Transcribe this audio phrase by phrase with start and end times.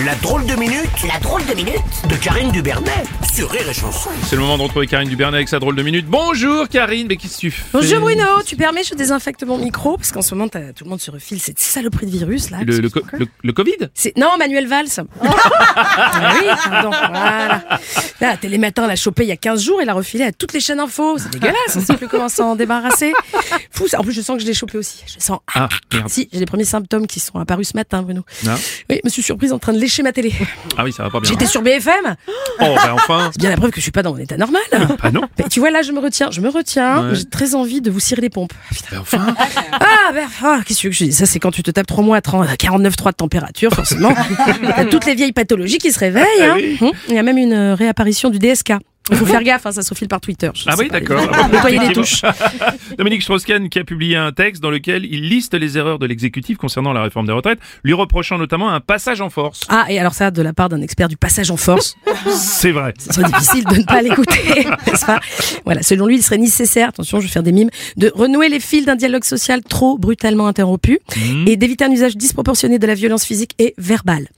[0.00, 1.76] La drôle de minute La drôle de minute
[2.08, 4.08] de Karine Dubernet sur Rire et Chanson.
[4.26, 6.06] C'est le moment de retrouver Karine Dubernet avec sa drôle de minute.
[6.06, 9.96] Bonjour Karine, mais qu'est-ce que tu fais Bonjour Bruno, tu permets je désinfecte mon micro
[9.98, 12.58] parce qu'en ce moment t'as- tout le monde se refile cette saloperie de virus là.
[12.66, 14.86] le, le, co- le- le Covid C'est non Manuel Valls.
[15.74, 17.62] Ah oui, pardon, voilà.
[18.20, 20.60] Là, Télématin l'a chopé il y a 15 jours et l'a refilé à toutes les
[20.60, 21.16] chaînes info.
[21.18, 23.12] C'est dégueulasse, on sait plus comment s'en débarrasser.
[23.70, 24.00] Fou, ça.
[24.00, 25.02] en plus je sens que je l'ai chopé aussi.
[25.06, 26.08] Je sens Ah, merde.
[26.08, 28.22] si, j'ai les premiers symptômes qui sont apparus ce matin Bruno.
[28.44, 28.54] Non
[28.90, 30.32] Oui, je me suis surprise en train de lécher ma télé.
[30.78, 31.30] Ah oui, ça va pas bien.
[31.30, 32.16] J'étais sur BFM.
[32.28, 34.62] Oh, ben enfin C'est bien la preuve que je suis pas dans mon état normal.
[35.02, 37.08] Ah non Mais tu vois là, je me retiens, je me retiens.
[37.10, 37.14] Ouais.
[37.14, 38.52] J'ai très envie de vous cirer les pompes.
[38.90, 39.34] Ben enfin
[39.72, 42.16] Ah, ben, ah, qu'est-ce que je dise Ça, c'est quand tu te tapes 3 mois
[42.16, 44.14] à 30 à 49,3 de température, forcément.
[44.76, 46.24] T'as toutes les vieilles pathologies qui se réveillent.
[46.42, 46.54] hein.
[46.56, 46.78] oui.
[46.80, 48.72] Hum, Il y a même une euh, réapparition du DSK.
[49.10, 50.50] Il faut faire gaffe, hein, ça se file par Twitter.
[50.66, 51.20] Ah oui, d'accord.
[51.50, 52.22] Nettoyer les touches.
[52.98, 56.56] Dominique Strauss-Kahn qui a publié un texte dans lequel il liste les erreurs de l'exécutif
[56.56, 59.62] concernant la réforme des retraites, lui reprochant notamment un passage en force.
[59.68, 61.96] Ah, et alors ça, de la part d'un expert du passage en force,
[62.30, 62.94] C'est vrai.
[62.98, 64.66] ce serait difficile de ne pas l'écouter,
[65.64, 68.60] Voilà, selon lui, il serait nécessaire, attention, je vais faire des mimes, de renouer les
[68.60, 71.00] fils d'un dialogue social trop brutalement interrompu
[71.46, 74.28] et d'éviter un usage disproportionné de la violence physique et verbale.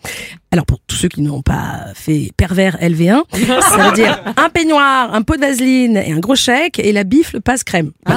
[0.55, 3.23] Alors pour tous ceux qui n'ont pas fait pervers LV1,
[3.61, 7.03] ça veut dire un peignoir, un pot de vaseline et un gros chèque et la
[7.03, 7.91] bifle passe crème.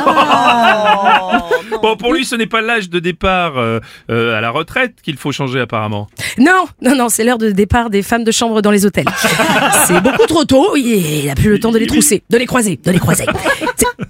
[1.82, 3.80] Bon, pour lui, ce n'est pas l'âge de départ euh,
[4.10, 6.08] euh, à la retraite qu'il faut changer apparemment.
[6.38, 9.06] Non, non, non, c'est l'heure de départ des femmes de chambre dans les hôtels.
[9.86, 12.46] C'est beaucoup trop tôt, et il n'a plus le temps de les trousser, de les
[12.46, 13.26] croiser, de les croiser.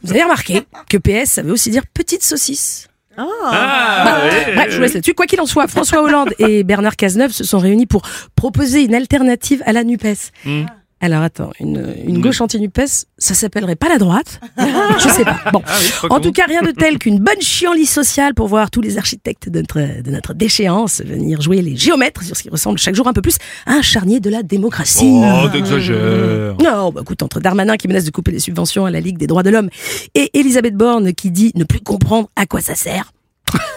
[0.04, 2.87] Vous avez remarqué que PS, ça veut aussi dire petite saucisse.
[3.18, 4.56] Ah, ouais.
[4.56, 5.14] Bref, je vous laisse là-dessus.
[5.14, 8.04] Quoi qu'il en soit, François Hollande et Bernard Cazeneuve se sont réunis pour
[8.36, 10.32] proposer une alternative à la NUPES.
[10.46, 10.66] Hmm.
[11.00, 14.40] Alors attends, une, une gauche anti-NUPES, ça s'appellerait pas la droite?
[14.58, 15.38] Je sais pas.
[15.54, 15.62] Bon.
[15.68, 18.82] Ah oui, En tout cas, rien de tel qu'une bonne chienlit sociale pour voir tous
[18.82, 22.80] les architectes de notre, de notre déchéance venir jouer les géomètres sur ce qui ressemble
[22.80, 23.36] chaque jour un peu plus
[23.68, 25.22] à un charnier de la démocratie.
[25.24, 26.56] Oh, t'exagères.
[26.64, 29.28] Non, bah écoute, entre Darmanin qui menace de couper les subventions à la Ligue des
[29.28, 29.70] droits de l'homme
[30.16, 33.12] et Elisabeth Borne qui dit ne plus comprendre à quoi ça sert.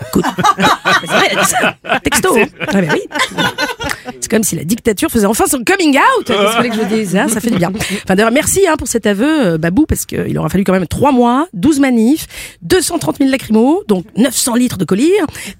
[0.09, 0.25] Écoute,
[1.03, 1.77] c'est vrai, elle a dit ça.
[2.03, 2.37] Texto.
[2.37, 2.47] hein.
[2.67, 3.03] Ah bah oui.
[4.21, 6.27] C'est comme si la dictature faisait enfin son coming out.
[6.27, 7.29] Qu'est-ce que je dise hein?
[7.29, 7.73] Ça fait du bien.
[7.75, 10.87] Enfin d'ailleurs, merci hein, pour cet aveu, euh, Babou, parce qu'il aura fallu quand même
[10.87, 12.27] 3 mois, 12 manifs,
[12.63, 15.13] 230 000 lacrymos, donc 900 litres de collier,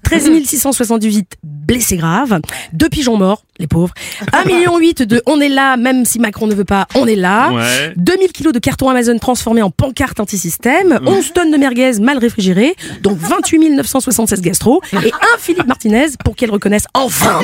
[0.03, 2.39] 13 678 blessés graves,
[2.73, 3.93] deux pigeons morts, les pauvres,
[4.33, 7.51] 1,8 million de on est là, même si Macron ne veut pas, on est là.
[7.51, 7.93] Ouais.
[7.95, 12.75] 2000 kilos de carton Amazon transformés en pancarte anti-système, 11 tonnes de merguez mal réfrigérées,
[13.01, 17.39] donc 28 976 gastro, et un Philippe Martinez pour qu'elle reconnaisse enfin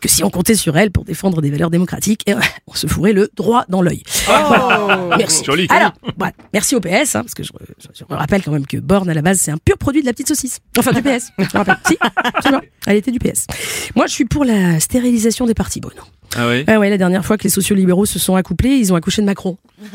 [0.00, 2.86] que si on comptait sur elle pour défendre des valeurs démocratiques, eh ouais, on se
[2.86, 4.02] fourrait le droit dans l'œil.
[4.26, 5.16] Voilà.
[5.18, 5.44] Merci.
[5.44, 5.66] Joli.
[5.70, 6.32] Alors, voilà.
[6.52, 9.14] merci au PS, hein, parce que je, je- je rappelle quand même que Borne à
[9.14, 10.58] la base c'est un pur produit de la petite saucisse.
[10.78, 11.28] Enfin du PS.
[11.38, 11.76] Je me rappelle.
[11.86, 12.62] Si, absolument.
[12.86, 13.46] Elle était du PS.
[13.94, 16.02] Moi, je suis pour la stérilisation des partis Bruno.
[16.36, 16.64] Ah oui.
[16.66, 19.26] Ah ouais, la dernière fois que les sociaux-libéraux se sont accouplés, ils ont accouché de
[19.26, 19.56] Macron.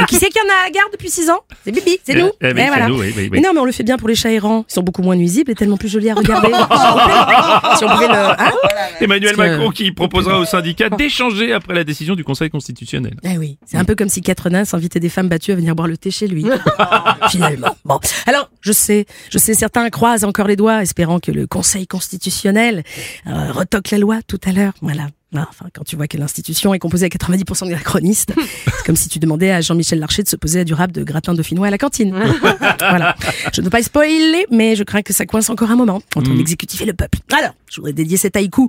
[0.00, 2.14] Et qui c'est qui en a à la garde depuis 6 ans C'est Bibi, c'est
[2.14, 2.26] nous.
[2.26, 2.88] Eh, eh oui, Eh, c'est voilà.
[2.88, 3.28] nous, oui, oui, oui.
[3.32, 4.64] Mais non, mais on le fait bien pour les chats errants.
[4.68, 6.48] Ils sont beaucoup moins nuisibles et tellement plus jolis à regarder.
[7.78, 8.14] si on pouvait le...
[8.14, 8.52] hein
[9.00, 13.14] Emmanuel Parce que- Macron qui proposera au syndicat d'échanger après la décision du Conseil constitutionnel.
[13.24, 15.88] Eh oui, c'est un peu comme si Catherine invitait des femmes battues à venir boire
[15.88, 16.44] le thé chez lui.
[17.30, 17.76] Finalement.
[17.84, 21.86] Bon, alors je sais, je sais, certains croisent encore les doigts, espérant que le Conseil
[21.86, 22.82] constitutionnel
[23.26, 24.72] euh, retoque la loi tout à l'heure.
[24.82, 25.06] Voilà.
[25.36, 28.96] Ah, Enfin, quand tu vois que l'institution est composée à 90% de anachronistes, c'est comme
[28.96, 31.68] si tu demandais à Jean-Michel Larcher de se poser à du rap de gratin dauphinois
[31.68, 32.12] à la cantine.
[32.80, 33.14] voilà.
[33.52, 36.30] Je ne veux pas spoiler, mais je crains que ça coince encore un moment entre
[36.32, 37.18] l'exécutif et le peuple.
[37.32, 38.68] Alors, je voudrais dédier cet haïku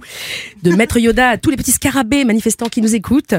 [0.62, 3.34] de Maître Yoda à tous les petits scarabées manifestants qui nous écoutent.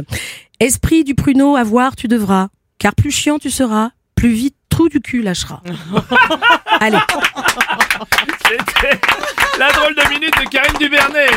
[0.58, 4.88] Esprit du pruneau, à voir tu devras, car plus chiant tu seras, plus vite trou
[4.88, 5.62] du cul lâchera.
[6.80, 6.98] Allez.
[8.48, 9.00] C'était
[9.58, 11.28] la drôle de minute de Karine Duvernet.